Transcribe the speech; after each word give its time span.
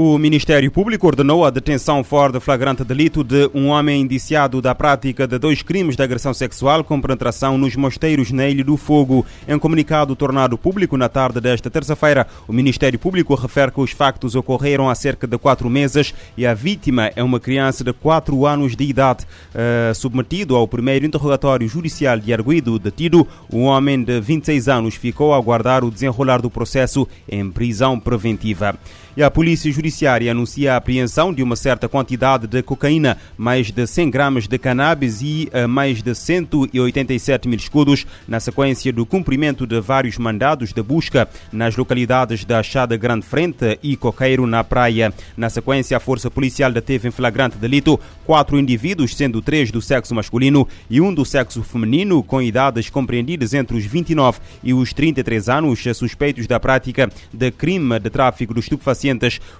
O 0.00 0.16
Ministério 0.16 0.70
Público 0.70 1.08
ordenou 1.08 1.44
a 1.44 1.50
detenção 1.50 2.04
fora 2.04 2.34
de 2.34 2.38
flagrante 2.38 2.84
delito 2.84 3.24
de 3.24 3.50
um 3.52 3.66
homem 3.66 4.02
indiciado 4.02 4.62
da 4.62 4.72
prática 4.72 5.26
de 5.26 5.36
dois 5.40 5.60
crimes 5.60 5.96
de 5.96 6.02
agressão 6.04 6.32
sexual 6.32 6.84
com 6.84 7.00
penetração 7.00 7.58
nos 7.58 7.74
mosteiros 7.74 8.30
na 8.30 8.46
Ilha 8.46 8.62
do 8.62 8.76
Fogo. 8.76 9.26
Em 9.48 9.58
comunicado 9.58 10.14
tornado 10.14 10.56
público 10.56 10.96
na 10.96 11.08
tarde 11.08 11.40
desta 11.40 11.68
terça-feira, 11.68 12.28
o 12.46 12.52
Ministério 12.52 12.96
Público 12.96 13.34
refere 13.34 13.72
que 13.72 13.80
os 13.80 13.90
factos 13.90 14.36
ocorreram 14.36 14.88
há 14.88 14.94
cerca 14.94 15.26
de 15.26 15.36
quatro 15.36 15.68
meses 15.68 16.14
e 16.36 16.46
a 16.46 16.54
vítima 16.54 17.10
é 17.16 17.22
uma 17.24 17.40
criança 17.40 17.82
de 17.82 17.92
quatro 17.92 18.46
anos 18.46 18.76
de 18.76 18.84
idade. 18.84 19.26
Uh, 19.52 19.92
submetido 19.96 20.54
ao 20.54 20.68
primeiro 20.68 21.06
interrogatório 21.06 21.66
judicial 21.66 22.20
de 22.20 22.32
arguido 22.32 22.78
detido, 22.78 23.26
o 23.52 23.62
homem 23.62 24.00
de 24.04 24.20
26 24.20 24.68
anos 24.68 24.94
ficou 24.94 25.34
a 25.34 25.36
aguardar 25.36 25.84
o 25.84 25.90
desenrolar 25.90 26.40
do 26.40 26.48
processo 26.48 27.04
em 27.28 27.50
prisão 27.50 27.98
preventiva. 27.98 28.78
E 29.16 29.22
a 29.22 29.30
Polícia 29.30 29.70
Judiciária 29.72 30.30
anuncia 30.30 30.74
a 30.74 30.76
apreensão 30.76 31.32
de 31.32 31.42
uma 31.42 31.56
certa 31.56 31.88
quantidade 31.88 32.46
de 32.46 32.62
cocaína, 32.62 33.18
mais 33.36 33.70
de 33.72 33.86
100 33.86 34.10
gramas 34.10 34.46
de 34.46 34.58
cannabis 34.58 35.20
e 35.22 35.48
uh, 35.52 35.68
mais 35.68 36.02
de 36.02 36.14
187 36.14 37.48
mil 37.48 37.58
escudos, 37.58 38.06
na 38.28 38.38
sequência 38.38 38.92
do 38.92 39.04
cumprimento 39.04 39.66
de 39.66 39.80
vários 39.80 40.18
mandados 40.18 40.72
de 40.72 40.82
busca 40.82 41.28
nas 41.50 41.76
localidades 41.76 42.44
da 42.44 42.62
Chada 42.62 42.96
Grande 42.96 43.26
Frente 43.26 43.78
e 43.82 43.96
Coqueiro, 43.96 44.46
na 44.46 44.62
praia. 44.62 45.12
Na 45.36 45.50
sequência, 45.50 45.96
a 45.96 46.00
Força 46.00 46.30
Policial 46.30 46.70
deteve 46.70 47.08
em 47.08 47.10
flagrante 47.10 47.56
delito 47.56 47.98
quatro 48.24 48.58
indivíduos, 48.58 49.16
sendo 49.16 49.42
três 49.42 49.70
do 49.70 49.82
sexo 49.82 50.14
masculino 50.14 50.68
e 50.88 51.00
um 51.00 51.12
do 51.12 51.24
sexo 51.24 51.62
feminino, 51.62 52.22
com 52.22 52.40
idades 52.40 52.88
compreendidas 52.88 53.52
entre 53.52 53.76
os 53.76 53.84
29 53.84 54.38
e 54.62 54.72
os 54.72 54.92
33 54.92 55.48
anos, 55.48 55.82
suspeitos 55.94 56.46
da 56.46 56.60
prática 56.60 57.10
de 57.32 57.50
crime 57.50 57.98
de 57.98 58.10
tráfico 58.10 58.54
de 58.54 58.60
estupefacientes 58.60 59.07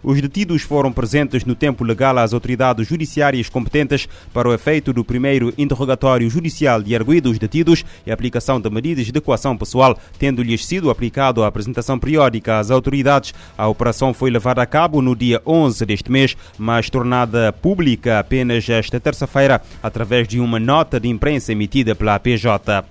os 0.03 0.21
detidos 0.21 0.63
foram 0.63 0.93
presentes 0.93 1.45
no 1.45 1.55
tempo 1.55 1.85
legal 1.85 2.19
às 2.19 2.33
autoridades 2.33 2.87
judiciárias 2.87 3.49
competentes 3.49 4.09
para 4.33 4.49
o 4.49 4.53
efeito 4.53 4.93
do 4.93 5.05
primeiro 5.05 5.53
interrogatório 5.57 6.29
judicial 6.29 6.83
de 6.83 6.95
arguidos 6.95 7.39
detidos 7.39 7.85
e 8.07 8.11
aplicação 8.11 8.61
de 8.61 8.69
medidas 8.71 9.07
de 9.07 9.21
coação 9.21 9.57
pessoal, 9.57 9.99
tendo-lhes 10.19 10.65
sido 10.65 10.91
aplicado 10.91 11.43
a 11.43 11.47
apresentação 11.47 11.99
periódica 11.99 12.59
às 12.59 12.71
autoridades. 12.71 13.35
A 13.57 13.69
operação 13.69 14.13
foi 14.13 14.31
levada 14.31 14.63
a 14.63 14.67
cabo 14.67 15.01
no 15.01 15.15
dia 15.15 15.41
11 15.47 15.85
deste 15.87 16.11
mês, 16.11 16.37
mas 16.59 16.91
tornada 16.91 17.53
pública 17.53 18.19
apenas 18.19 18.69
esta 18.69 19.01
terça-feira 19.01 19.61
através 19.83 20.27
de 20.27 20.41
uma 20.41 20.59
nota 20.59 21.01
de 21.01 21.09
imprensa 21.09 21.53
emitida 21.53 21.95
pela 21.95 22.19
PJ. 22.19 22.85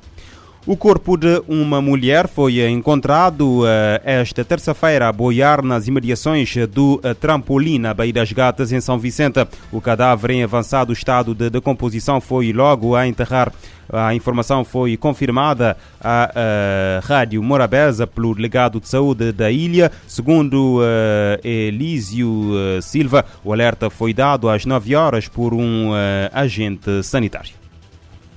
O 0.68 0.76
corpo 0.76 1.16
de 1.16 1.42
uma 1.48 1.82
mulher 1.82 2.28
foi 2.28 2.60
encontrado 2.70 3.62
uh, 3.62 3.66
esta 4.04 4.44
terça-feira 4.44 5.08
a 5.08 5.14
boiar 5.14 5.64
nas 5.64 5.88
imediações 5.88 6.54
do 6.68 6.96
uh, 6.96 7.16
trampolim 7.16 7.80
na 7.80 7.94
Baía 7.94 8.12
das 8.12 8.34
Gatas, 8.34 8.74
em 8.74 8.82
São 8.82 9.00
Vicente. 9.00 9.48
O 9.72 9.80
cadáver 9.80 10.32
em 10.32 10.44
avançado 10.44 10.92
estado 10.92 11.34
de 11.34 11.50
decomposição 11.50 12.20
foi 12.20 12.52
logo 12.52 12.98
a 12.98 13.08
enterrar. 13.08 13.50
A 13.90 14.14
informação 14.14 14.66
foi 14.66 14.98
confirmada 14.98 15.78
à 16.02 16.34
uh, 16.36 17.08
Rádio 17.08 17.42
Morabeza 17.42 18.06
pelo 18.06 18.36
delegado 18.36 18.82
de 18.82 18.90
saúde 18.90 19.32
da 19.32 19.50
ilha. 19.50 19.90
Segundo 20.06 20.80
uh, 20.80 21.48
Elísio 21.48 22.52
Silva, 22.82 23.24
o 23.42 23.54
alerta 23.54 23.90
foi 23.90 24.14
dado 24.14 24.50
às 24.50 24.66
9 24.66 24.94
horas 24.96 25.30
por 25.30 25.54
um 25.54 25.92
agente 26.34 27.04
sanitário. 27.04 27.67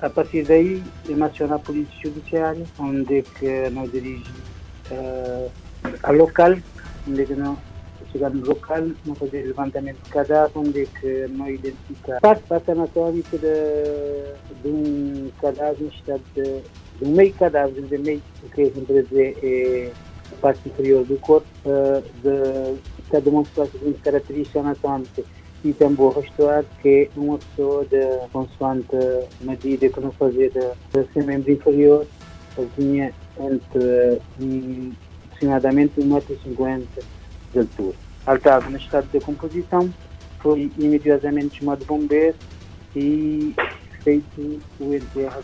A 0.03 0.09
partir 0.09 0.44
daí, 0.44 0.83
aciona 1.27 1.56
a 1.56 1.59
Polícia 1.59 1.94
Judiciária, 2.03 2.65
onde 2.78 3.19
é 3.19 3.22
que 3.22 3.69
nós 3.71 3.93
dirige 3.93 4.25
uh, 4.91 5.50
a 6.03 6.11
local, 6.11 6.56
onde 7.06 7.22
é 7.22 7.25
que 7.27 7.34
nós 7.34 7.59
chegamos 8.10 8.41
no 8.41 8.47
local, 8.47 8.83
nós 9.05 9.19
fazemos 9.19 9.49
levantamento 9.49 10.03
de 10.03 10.10
cadáver, 10.10 10.53
onde 10.55 10.83
é 10.83 10.87
que 10.87 11.27
nós 11.33 11.55
identificamos 11.55 12.43
parte, 12.49 12.71
anatómica 12.71 13.37
de, 13.37 14.62
de 14.62 14.69
um 14.69 15.31
cadáver 15.39 15.83
em 15.83 15.89
estado 15.89 16.22
de, 16.34 16.43
de 16.43 17.05
um 17.05 17.15
meio 17.15 17.34
cadáver, 17.34 17.83
de 17.83 17.99
meio, 17.99 18.22
o 18.43 18.49
que 18.49 18.62
a 18.62 18.65
gente 18.65 18.87
dizer 18.87 19.39
é 19.43 19.93
a 20.33 20.37
parte 20.37 20.66
inferior 20.66 21.05
do 21.05 21.19
corpo, 21.19 21.47
uh, 21.66 22.03
de, 22.22 22.81
está 23.05 23.21
demonstrado 23.21 23.71
de 23.71 23.93
característica 24.00 24.62
e 25.65 25.72
também 25.72 26.10
restaurar 26.10 26.65
que 26.81 27.10
uma 27.16 27.38
pessoa 27.38 27.84
de 27.84 28.28
consoante 28.32 28.97
medida 29.41 29.88
que 29.88 30.00
não 30.00 30.12
fazia 30.12 30.48
de, 30.50 30.60
de 30.93 31.12
ser 31.12 31.25
membro 31.25 31.53
inferior 31.53 32.06
tinha 32.76 33.12
entre 33.38 34.21
um, 34.41 34.93
aproximadamente 35.26 36.00
1,50m 36.00 36.84
de 37.53 37.59
altura. 37.59 37.97
Ela 38.26 38.37
estava 38.37 38.71
no 38.71 38.76
estado 38.76 39.06
de 39.06 39.19
decomposição, 39.19 39.93
foi 40.41 40.71
imediatamente 40.78 41.59
chamado 41.59 41.84
bombeiro 41.84 42.37
e 42.94 43.54
feito 44.03 44.60
o 44.78 44.94
enterro 44.94 45.42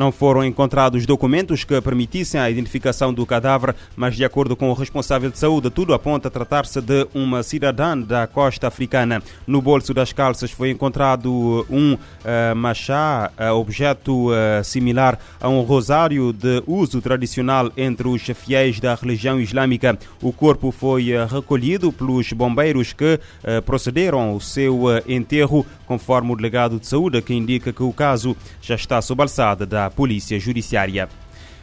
não 0.00 0.10
foram 0.10 0.42
encontrados 0.42 1.04
documentos 1.04 1.62
que 1.62 1.78
permitissem 1.78 2.40
a 2.40 2.48
identificação 2.48 3.12
do 3.12 3.26
cadáver, 3.26 3.76
mas, 3.94 4.16
de 4.16 4.24
acordo 4.24 4.56
com 4.56 4.70
o 4.70 4.72
responsável 4.72 5.30
de 5.30 5.38
saúde, 5.38 5.68
tudo 5.68 5.92
aponta 5.92 6.28
a 6.28 6.30
tratar-se 6.30 6.80
de 6.80 7.06
uma 7.12 7.42
cidadã 7.42 7.98
da 7.98 8.26
costa 8.26 8.66
africana. 8.66 9.22
No 9.46 9.60
bolso 9.60 9.92
das 9.92 10.10
calças 10.10 10.50
foi 10.50 10.70
encontrado 10.70 11.66
um 11.68 11.92
uh, 11.92 12.56
machá, 12.56 13.30
uh, 13.38 13.52
objeto 13.52 14.30
uh, 14.30 14.64
similar 14.64 15.18
a 15.38 15.50
um 15.50 15.60
rosário 15.60 16.32
de 16.32 16.62
uso 16.66 17.02
tradicional 17.02 17.70
entre 17.76 18.08
os 18.08 18.22
fiéis 18.22 18.80
da 18.80 18.94
religião 18.94 19.38
islâmica. 19.38 19.98
O 20.22 20.32
corpo 20.32 20.70
foi 20.70 21.08
recolhido 21.30 21.92
pelos 21.92 22.32
bombeiros 22.32 22.94
que 22.94 23.20
procederam 23.66 24.30
ao 24.30 24.40
seu 24.40 24.84
enterro, 25.06 25.66
conforme 25.86 26.32
o 26.32 26.36
delegado 26.36 26.78
de 26.78 26.86
saúde, 26.86 27.20
que 27.20 27.34
indica 27.34 27.70
que 27.70 27.82
o 27.82 27.92
caso 27.92 28.34
já 28.62 28.76
está 28.76 29.02
sob 29.02 29.20
alçada 29.20 29.66
da 29.66 29.89
Polícia 29.90 30.38
Judiciária. 30.38 31.08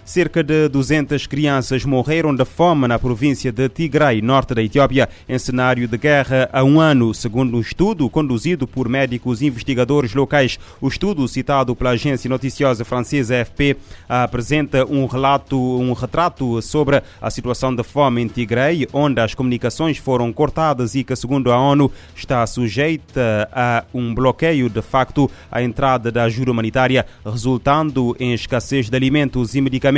Cerca 0.07 0.41
de 0.41 0.69
200 0.69 1.27
crianças 1.27 1.83
morreram 1.83 2.33
de 2.33 2.45
fome 2.45 2.87
na 2.87 2.97
província 2.97 3.51
de 3.51 3.67
Tigray, 3.67 4.21
norte 4.21 4.55
da 4.55 4.63
Etiópia, 4.63 5.09
em 5.27 5.37
cenário 5.37 5.85
de 5.85 5.97
guerra 5.97 6.49
há 6.53 6.63
um 6.63 6.79
ano, 6.79 7.13
segundo 7.13 7.57
um 7.57 7.59
estudo 7.59 8.09
conduzido 8.09 8.65
por 8.65 8.87
médicos 8.87 9.41
investigadores 9.41 10.13
locais. 10.13 10.57
O 10.79 10.87
estudo, 10.87 11.27
citado 11.27 11.75
pela 11.75 11.89
agência 11.89 12.29
noticiosa 12.29 12.85
francesa 12.85 13.41
AFP, 13.41 13.75
apresenta 14.07 14.85
um 14.85 15.05
relato, 15.07 15.59
um 15.59 15.91
retrato 15.91 16.61
sobre 16.61 17.03
a 17.21 17.29
situação 17.29 17.75
de 17.75 17.83
fome 17.83 18.21
em 18.21 18.29
Tigray, 18.29 18.87
onde 18.93 19.19
as 19.19 19.35
comunicações 19.35 19.97
foram 19.97 20.31
cortadas 20.31 20.95
e 20.95 21.03
que, 21.03 21.17
segundo 21.17 21.51
a 21.51 21.59
ONU, 21.59 21.91
está 22.15 22.47
sujeita 22.47 23.49
a 23.51 23.83
um 23.93 24.15
bloqueio 24.15 24.69
de 24.69 24.81
facto 24.81 25.29
à 25.51 25.61
entrada 25.61 26.09
da 26.09 26.23
ajuda 26.23 26.51
humanitária, 26.51 27.05
resultando 27.25 28.15
em 28.17 28.33
escassez 28.33 28.89
de 28.89 28.95
alimentos 28.95 29.53
e 29.53 29.59
medicamentos 29.59 29.96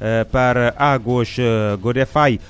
eh, 0.00 0.26
para 0.30 0.74
Águas 0.76 1.36
eh, 1.38 1.76
Godefai, 1.80 2.40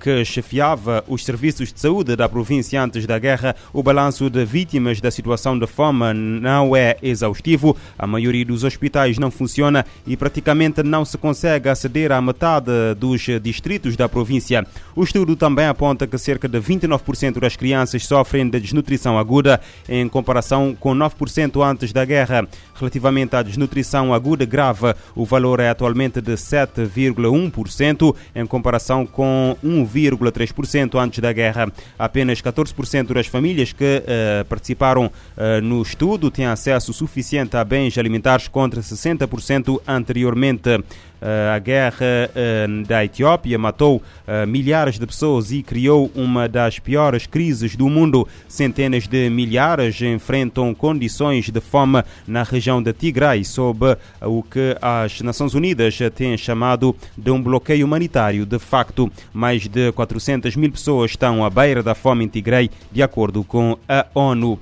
que 0.00 0.24
chefiava 0.24 1.04
os 1.08 1.24
serviços 1.24 1.72
de 1.72 1.80
saúde 1.80 2.16
da 2.16 2.28
província 2.28 2.82
antes 2.82 3.06
da 3.06 3.18
guerra, 3.18 3.56
o 3.72 3.82
balanço 3.82 4.28
de 4.28 4.44
vítimas 4.44 5.00
da 5.00 5.10
situação 5.10 5.58
de 5.58 5.66
fome 5.66 6.12
não 6.12 6.76
é 6.76 6.96
exaustivo. 7.02 7.76
A 7.98 8.06
maioria 8.06 8.44
dos 8.44 8.64
hospitais 8.64 9.18
não 9.18 9.30
funciona 9.30 9.84
e 10.06 10.16
praticamente 10.16 10.82
não 10.82 11.04
se 11.04 11.16
consegue 11.16 11.68
aceder 11.68 12.12
à 12.12 12.20
metade 12.20 12.70
dos 12.98 13.22
distritos 13.42 13.96
da 13.96 14.08
província. 14.08 14.66
O 14.94 15.02
estudo 15.02 15.34
também 15.36 15.66
aponta 15.66 16.06
que 16.06 16.18
cerca 16.18 16.48
de 16.48 16.58
29% 16.58 17.40
das 17.40 17.56
crianças 17.56 18.06
sofrem 18.06 18.48
de 18.48 18.60
desnutrição 18.60 19.18
aguda, 19.18 19.60
em 19.88 20.08
comparação 20.08 20.76
com 20.78 20.94
9% 20.94 21.64
antes 21.64 21.92
da 21.92 22.04
guerra. 22.04 22.46
Relativamente 22.74 23.36
à 23.36 23.42
desnutrição 23.42 24.12
aguda 24.12 24.44
grave, 24.44 24.94
o 25.14 25.24
valor 25.24 25.60
é 25.60 25.68
atualmente 25.68 26.20
de 26.20 26.32
7,1% 26.32 28.14
em 28.34 28.46
comparação 28.46 29.06
com 29.06 29.53
1,3% 29.62 30.98
antes 30.98 31.18
da 31.20 31.32
guerra. 31.32 31.72
Apenas 31.98 32.40
14% 32.40 33.12
das 33.12 33.26
famílias 33.26 33.72
que 33.72 34.02
uh, 34.02 34.44
participaram 34.46 35.06
uh, 35.06 35.60
no 35.62 35.82
estudo 35.82 36.30
têm 36.30 36.46
acesso 36.46 36.92
suficiente 36.92 37.56
a 37.56 37.64
bens 37.64 37.96
alimentares 37.98 38.48
contra 38.48 38.80
60% 38.80 39.80
anteriormente. 39.86 40.82
Eh, 41.26 41.50
a 41.54 41.58
guerra 41.58 42.30
eh, 42.34 42.66
da 42.86 43.02
Etiópia 43.02 43.58
matou 43.58 44.02
eh, 44.26 44.44
milhares 44.44 44.98
de 44.98 45.06
pessoas 45.06 45.50
e 45.50 45.62
criou 45.62 46.10
uma 46.14 46.46
das 46.46 46.78
piores 46.78 47.26
crises 47.26 47.74
do 47.74 47.88
mundo. 47.88 48.28
Centenas 48.46 49.08
de 49.08 49.30
milhares 49.30 49.98
enfrentam 50.02 50.74
condições 50.74 51.48
de 51.48 51.60
fome 51.62 52.02
na 52.26 52.42
região 52.42 52.82
de 52.82 52.92
Tigray, 52.92 53.42
sob 53.42 53.96
o 54.20 54.42
que 54.42 54.76
as 54.82 55.22
Nações 55.22 55.54
Unidas 55.54 55.98
têm 56.14 56.36
chamado 56.36 56.94
de 57.16 57.30
um 57.30 57.42
bloqueio 57.42 57.86
humanitário. 57.86 58.44
De 58.44 58.58
facto, 58.58 59.10
mais 59.32 59.66
de 59.66 59.92
400 59.92 60.54
mil 60.56 60.72
pessoas 60.72 61.12
estão 61.12 61.42
à 61.42 61.48
beira 61.48 61.82
da 61.82 61.94
fome 61.94 62.26
em 62.26 62.28
Tigray, 62.28 62.70
de 62.92 63.02
acordo 63.02 63.42
com 63.42 63.78
a 63.88 64.04
ONU. 64.14 64.58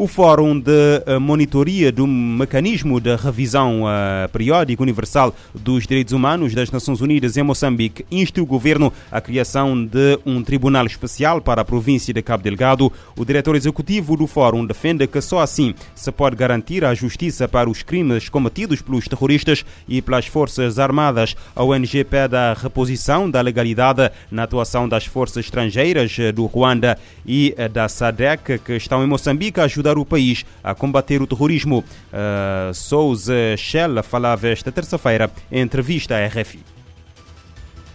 O 0.00 0.06
Fórum 0.06 0.58
de 0.58 1.02
eh, 1.04 1.18
Monitoria 1.18 1.92
do 1.92 2.06
Mecanismo 2.06 2.98
de 2.98 3.14
Revisão 3.16 3.82
uh, 3.82 4.28
Periódica 4.32 4.82
Universal 4.82 5.34
dos 5.54 5.86
Direitos 5.86 6.14
Humanos 6.14 6.54
das 6.54 6.70
Nações 6.70 7.02
Unidas 7.02 7.36
em 7.36 7.42
Moçambique 7.42 8.06
insta 8.10 8.40
o 8.40 8.46
governo 8.46 8.90
à 9.12 9.20
criação 9.20 9.84
de 9.84 10.18
um 10.24 10.42
tribunal 10.42 10.86
especial 10.86 11.42
para 11.42 11.60
a 11.60 11.66
província 11.66 12.14
de 12.14 12.22
Cabo 12.22 12.42
Delgado. 12.42 12.90
O 13.14 13.26
diretor 13.26 13.54
executivo 13.54 14.16
do 14.16 14.26
Fórum 14.26 14.64
defende 14.64 15.06
que 15.06 15.20
só 15.20 15.40
assim 15.40 15.74
se 15.94 16.10
pode 16.10 16.34
garantir 16.34 16.82
a 16.82 16.94
justiça 16.94 17.46
para 17.46 17.68
os 17.68 17.82
crimes 17.82 18.30
cometidos 18.30 18.80
pelos 18.80 19.06
terroristas 19.06 19.66
e 19.86 20.00
pelas 20.00 20.24
Forças 20.24 20.78
Armadas. 20.78 21.36
A 21.54 21.62
ONG 21.62 22.04
pede 22.04 22.36
a 22.36 22.54
reposição 22.54 23.30
da 23.30 23.42
legalidade 23.42 24.10
na 24.30 24.44
atuação 24.44 24.88
das 24.88 25.04
forças 25.04 25.44
estrangeiras 25.44 26.16
do 26.34 26.46
Ruanda 26.46 26.96
e 27.26 27.54
da 27.70 27.86
SADEC 27.86 28.60
que 28.60 28.72
estão 28.76 29.04
em 29.04 29.06
Moçambique 29.06 29.60
a 29.60 29.64
ajudar 29.64 29.89
o 29.98 30.04
país 30.04 30.44
a 30.62 30.74
combater 30.74 31.20
o 31.22 31.26
terrorismo. 31.26 31.78
Uh, 31.80 32.74
Souza 32.74 33.56
Shell 33.56 34.02
falava 34.02 34.48
esta 34.48 34.70
terça-feira 34.70 35.30
em 35.50 35.60
entrevista 35.60 36.16
à 36.16 36.26
RFI. 36.26 36.60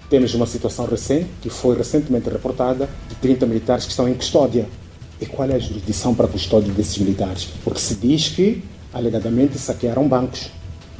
Temos 0.09 0.33
uma 0.33 0.45
situação 0.45 0.85
recente, 0.85 1.27
que 1.41 1.49
foi 1.49 1.75
recentemente 1.75 2.29
reportada, 2.29 2.89
de 3.09 3.15
30 3.15 3.45
militares 3.45 3.85
que 3.85 3.91
estão 3.91 4.07
em 4.07 4.13
custódia. 4.13 4.67
E 5.19 5.25
qual 5.25 5.49
é 5.49 5.55
a 5.55 5.59
jurisdição 5.59 6.13
para 6.13 6.25
a 6.25 6.29
custódia 6.29 6.71
desses 6.73 6.97
militares? 6.97 7.47
Porque 7.63 7.79
se 7.79 7.95
diz 7.95 8.29
que, 8.29 8.61
alegadamente, 8.93 9.57
saquearam 9.57 10.07
bancos. 10.07 10.51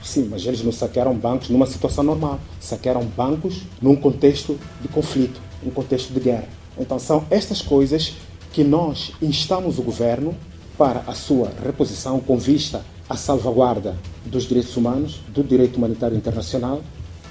Sim, 0.03 0.27
mas 0.29 0.45
eles 0.45 0.63
não 0.63 0.71
saquearam 0.71 1.13
bancos 1.15 1.49
numa 1.49 1.65
situação 1.65 2.03
normal. 2.03 2.39
Saquearam 2.59 3.03
bancos 3.05 3.61
num 3.81 3.95
contexto 3.95 4.57
de 4.81 4.87
conflito, 4.87 5.41
num 5.63 5.71
contexto 5.71 6.13
de 6.13 6.19
guerra. 6.19 6.47
Então 6.77 6.99
são 6.99 7.25
estas 7.29 7.61
coisas 7.61 8.13
que 8.51 8.63
nós 8.63 9.11
instamos 9.21 9.79
o 9.79 9.81
governo 9.81 10.35
para 10.77 11.03
a 11.07 11.13
sua 11.13 11.51
reposição 11.63 12.19
com 12.19 12.37
vista 12.37 12.83
à 13.09 13.15
salvaguarda 13.15 13.95
dos 14.25 14.43
direitos 14.43 14.75
humanos, 14.75 15.21
do 15.29 15.43
direito 15.43 15.77
humanitário 15.77 16.17
internacional, 16.17 16.81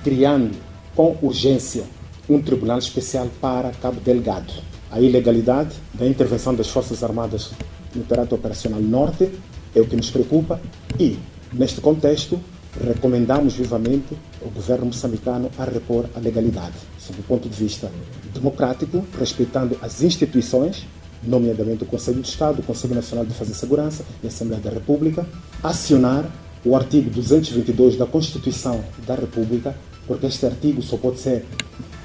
criando 0.02 0.56
com 0.94 1.17
urgência 1.23 1.85
um 2.29 2.41
tribunal 2.41 2.79
especial 2.79 3.29
para 3.41 3.70
Cabo 3.73 4.00
Delgado. 4.00 4.52
A 4.91 5.00
ilegalidade 5.00 5.75
da 5.93 6.06
intervenção 6.06 6.55
das 6.55 6.69
Forças 6.69 7.02
Armadas 7.02 7.50
no 7.94 8.05
Teatro 8.05 8.37
Operacional 8.37 8.81
Norte 8.81 9.31
é 9.75 9.81
o 9.81 9.87
que 9.87 9.97
nos 9.97 10.11
preocupa 10.11 10.61
e, 10.99 11.19
neste 11.52 11.81
contexto, 11.81 12.40
recomendamos 12.81 13.55
vivamente 13.55 14.17
o 14.40 14.49
governo 14.50 14.87
moçambicano 14.87 15.50
a 15.58 15.64
repor 15.64 16.06
a 16.14 16.19
legalidade, 16.19 16.75
sob 16.99 17.20
o 17.20 17.23
ponto 17.23 17.49
de 17.49 17.56
vista 17.56 17.90
democrático, 18.32 19.05
respeitando 19.19 19.76
as 19.81 20.02
instituições, 20.02 20.87
nomeadamente 21.26 21.85
o 21.85 21.87
Conselho 21.87 22.21
de 22.21 22.29
Estado, 22.29 22.61
o 22.61 22.62
Conselho 22.62 22.94
Nacional 22.94 23.25
de 23.25 23.32
Defesa 23.32 23.53
e 23.53 23.55
Segurança 23.55 24.05
e 24.23 24.26
a 24.26 24.29
Assembleia 24.29 24.62
da 24.62 24.71
República, 24.71 25.26
acionar 25.62 26.31
o 26.65 26.75
artigo 26.75 27.11
222 27.11 27.97
da 27.97 28.06
Constituição 28.06 28.82
da 29.06 29.15
República, 29.15 29.76
porque 30.06 30.26
este 30.26 30.47
artigo 30.47 30.82
só 30.82 30.97
pode 30.97 31.19
ser 31.19 31.44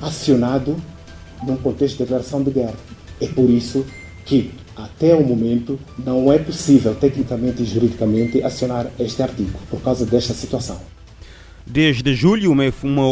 acionado 0.01 0.75
num 1.43 1.55
contexto 1.57 1.97
de 1.97 2.03
declaração 2.03 2.43
de 2.43 2.51
guerra. 2.51 2.75
É 3.21 3.27
por 3.27 3.49
isso 3.49 3.85
que, 4.25 4.51
até 4.75 5.15
o 5.15 5.25
momento, 5.25 5.79
não 5.97 6.31
é 6.31 6.37
possível, 6.37 6.95
tecnicamente 6.95 7.63
e 7.63 7.65
juridicamente, 7.65 8.43
acionar 8.43 8.91
este 8.99 9.21
artigo, 9.21 9.57
por 9.69 9.81
causa 9.81 10.05
desta 10.05 10.33
situação. 10.33 10.79
Desde 11.71 12.15
julho, 12.15 12.51
uma, 12.51 12.63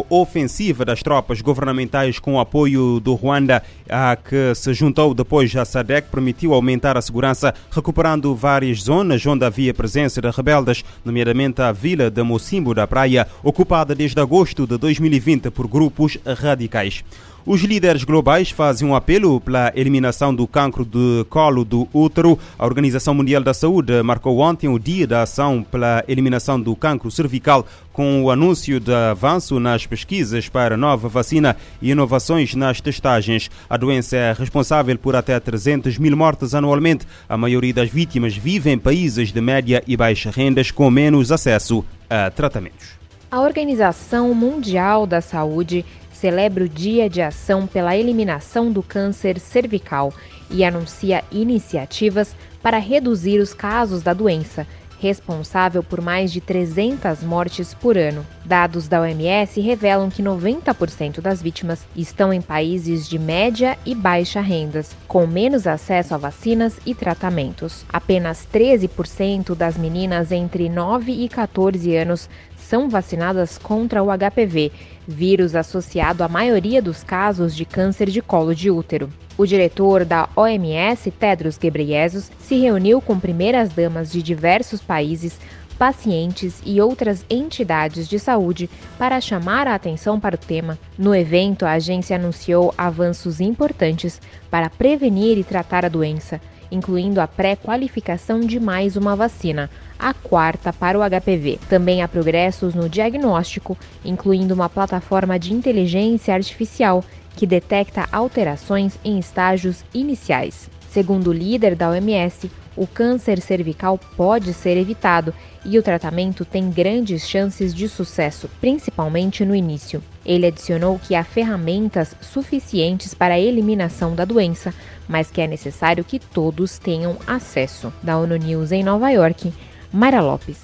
ofensiva 0.09 0.83
das 0.83 1.03
tropas 1.03 1.41
governamentais 1.41 2.17
com 2.17 2.33
o 2.33 2.39
apoio 2.39 2.99
do 2.99 3.13
Ruanda, 3.13 3.61
a 3.87 4.15
que 4.15 4.55
se 4.55 4.73
juntou 4.73 5.13
depois 5.13 5.55
à 5.55 5.63
SADEC, 5.63 6.09
permitiu 6.09 6.55
aumentar 6.55 6.97
a 6.97 7.01
segurança, 7.03 7.53
recuperando 7.69 8.33
várias 8.33 8.81
zonas 8.81 9.23
onde 9.27 9.45
havia 9.45 9.75
presença 9.75 10.19
de 10.19 10.31
rebeldes, 10.31 10.83
nomeadamente 11.05 11.61
a 11.61 11.71
vila 11.71 12.09
de 12.09 12.23
Mocimbo 12.23 12.73
da 12.73 12.87
Praia, 12.87 13.27
ocupada 13.43 13.93
desde 13.93 14.19
agosto 14.19 14.65
de 14.65 14.75
2020 14.75 15.51
por 15.51 15.67
grupos 15.67 16.17
radicais. 16.25 17.03
Os 17.49 17.61
líderes 17.61 18.03
globais 18.03 18.49
fazem 18.49 18.85
um 18.85 18.93
apelo 18.93 19.39
pela 19.39 19.71
eliminação 19.73 20.35
do 20.35 20.45
cancro 20.45 20.83
de 20.83 21.25
colo 21.29 21.63
do 21.63 21.87
útero. 21.93 22.37
A 22.59 22.65
Organização 22.65 23.13
Mundial 23.13 23.41
da 23.41 23.53
Saúde 23.53 24.03
marcou 24.03 24.39
ontem 24.39 24.67
o 24.67 24.77
dia 24.77 25.07
da 25.07 25.21
ação 25.21 25.63
pela 25.63 26.03
eliminação 26.09 26.59
do 26.59 26.75
cancro 26.75 27.09
cervical 27.09 27.65
com 27.93 28.21
o 28.21 28.29
anúncio 28.29 28.81
de 28.81 28.93
avanço 28.93 29.61
nas 29.61 29.85
pesquisas 29.85 30.49
para 30.49 30.75
nova 30.75 31.07
vacina 31.07 31.55
e 31.81 31.91
inovações 31.91 32.53
nas 32.53 32.81
testagens. 32.81 33.49
A 33.69 33.77
doença 33.77 34.17
é 34.17 34.33
responsável 34.33 34.97
por 34.97 35.15
até 35.15 35.39
300 35.39 35.97
mil 35.97 36.17
mortes 36.17 36.53
anualmente. 36.53 37.07
A 37.29 37.37
maioria 37.37 37.73
das 37.73 37.89
vítimas 37.89 38.35
vive 38.35 38.71
em 38.71 38.77
países 38.77 39.31
de 39.31 39.39
média 39.39 39.81
e 39.87 39.95
baixa 39.95 40.29
rendas 40.29 40.69
com 40.69 40.91
menos 40.91 41.31
acesso 41.31 41.81
a 42.09 42.29
tratamentos. 42.29 42.97
A 43.29 43.41
Organização 43.41 44.33
Mundial 44.33 45.05
da 45.05 45.19
Saúde 45.19 45.85
celebra 46.17 46.63
o 46.63 46.69
Dia 46.69 47.09
de 47.09 47.21
Ação 47.21 47.67
pela 47.67 47.95
Eliminação 47.95 48.71
do 48.71 48.81
Câncer 48.81 49.39
Cervical 49.39 50.11
e 50.49 50.63
anuncia 50.63 51.23
iniciativas 51.31 52.35
para 52.61 52.79
reduzir 52.79 53.39
os 53.39 53.53
casos 53.53 54.01
da 54.01 54.13
doença, 54.13 54.65
responsável 54.99 55.83
por 55.83 56.01
mais 56.01 56.31
de 56.31 56.41
300 56.41 57.21
mortes 57.21 57.73
por 57.73 57.97
ano. 57.97 58.25
Dados 58.43 58.87
da 58.87 59.01
OMS 59.01 59.61
revelam 59.61 60.09
que 60.09 60.23
90% 60.23 61.21
das 61.21 61.39
vítimas 61.41 61.85
estão 61.95 62.33
em 62.33 62.41
países 62.41 63.07
de 63.07 63.19
média 63.19 63.77
e 63.85 63.93
baixa 63.93 64.41
rendas, 64.41 64.95
com 65.07 65.27
menos 65.27 65.67
acesso 65.67 66.15
a 66.15 66.17
vacinas 66.17 66.79
e 66.85 66.95
tratamentos. 66.95 67.85
Apenas 67.89 68.47
13% 68.51 69.53
das 69.53 69.77
meninas 69.77 70.31
entre 70.31 70.67
9 70.67 71.11
e 71.11 71.29
14 71.29 71.95
anos 71.95 72.27
são 72.67 72.89
vacinadas 72.89 73.57
contra 73.57 74.03
o 74.03 74.07
HPV, 74.07 74.71
vírus 75.07 75.55
associado 75.55 76.21
à 76.21 76.27
maioria 76.27 76.81
dos 76.81 77.01
casos 77.01 77.55
de 77.55 77.63
câncer 77.63 78.09
de 78.09 78.21
colo 78.21 78.53
de 78.53 78.69
útero. 78.69 79.09
O 79.37 79.45
diretor 79.45 80.03
da 80.03 80.27
OMS, 80.35 81.09
Tedros 81.11 81.57
Ghebreyesus, 81.57 82.29
se 82.39 82.59
reuniu 82.59 82.99
com 82.99 83.17
primeiras 83.17 83.69
damas 83.69 84.11
de 84.11 84.21
diversos 84.21 84.81
países, 84.81 85.39
pacientes 85.79 86.61
e 86.65 86.81
outras 86.81 87.23
entidades 87.29 88.09
de 88.09 88.19
saúde 88.19 88.69
para 88.97 89.21
chamar 89.21 89.67
a 89.67 89.75
atenção 89.75 90.19
para 90.19 90.35
o 90.35 90.39
tema. 90.39 90.77
No 90.97 91.15
evento, 91.15 91.65
a 91.65 91.73
agência 91.73 92.17
anunciou 92.17 92.73
avanços 92.77 93.39
importantes 93.39 94.19
para 94.51 94.69
prevenir 94.69 95.37
e 95.37 95.43
tratar 95.43 95.85
a 95.85 95.89
doença 95.89 96.41
incluindo 96.71 97.21
a 97.21 97.27
pré-qualificação 97.27 98.41
de 98.41 98.59
mais 98.59 98.95
uma 98.95 99.15
vacina, 99.15 99.69
a 99.99 100.13
quarta 100.13 100.71
para 100.71 100.97
o 100.97 101.01
HPV. 101.01 101.59
Também 101.69 102.01
há 102.01 102.07
progressos 102.07 102.73
no 102.73 102.89
diagnóstico, 102.89 103.77
incluindo 104.03 104.53
uma 104.53 104.69
plataforma 104.69 105.37
de 105.37 105.53
inteligência 105.53 106.33
artificial 106.33 107.03
que 107.35 107.45
detecta 107.45 108.07
alterações 108.11 108.97
em 109.03 109.19
estágios 109.19 109.83
iniciais. 109.93 110.69
Segundo 110.89 111.27
o 111.27 111.33
líder 111.33 111.75
da 111.75 111.89
OMS, 111.89 112.49
o 112.75 112.85
câncer 112.85 113.41
cervical 113.41 113.99
pode 114.15 114.53
ser 114.53 114.77
evitado 114.77 115.33
e 115.65 115.77
o 115.77 115.83
tratamento 115.83 116.45
tem 116.45 116.69
grandes 116.69 117.27
chances 117.27 117.73
de 117.73 117.89
sucesso, 117.89 118.49
principalmente 118.61 119.43
no 119.43 119.55
início. 119.55 120.01
Ele 120.23 120.45
adicionou 120.45 120.99
que 120.99 121.15
há 121.15 121.23
ferramentas 121.23 122.15
suficientes 122.21 123.13
para 123.13 123.33
a 123.33 123.39
eliminação 123.39 124.15
da 124.15 124.23
doença, 124.23 124.73
mas 125.07 125.31
que 125.31 125.41
é 125.41 125.47
necessário 125.47 126.03
que 126.03 126.19
todos 126.19 126.77
tenham 126.77 127.17
acesso. 127.25 127.91
Da 128.01 128.17
ONU 128.17 128.37
News 128.37 128.71
em 128.71 128.83
Nova 128.83 129.09
York, 129.09 129.51
Mayra 129.91 130.21
Lopes. 130.21 130.57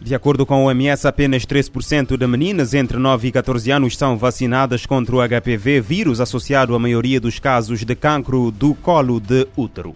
De 0.00 0.14
acordo 0.14 0.46
com 0.46 0.64
o 0.64 0.66
OMS, 0.68 1.06
apenas 1.06 1.44
3% 1.44 2.16
de 2.16 2.26
meninas 2.26 2.72
entre 2.72 2.96
9 2.96 3.28
e 3.28 3.32
14 3.32 3.70
anos 3.70 3.96
são 3.98 4.16
vacinadas 4.16 4.86
contra 4.86 5.14
o 5.14 5.20
HPV, 5.20 5.80
vírus 5.82 6.20
associado 6.20 6.74
à 6.74 6.78
maioria 6.78 7.20
dos 7.20 7.38
casos 7.38 7.84
de 7.84 7.94
cancro 7.94 8.50
do 8.50 8.74
colo 8.74 9.20
de 9.20 9.46
útero. 9.56 9.94